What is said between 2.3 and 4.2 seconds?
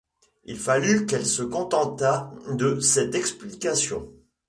de cette explication.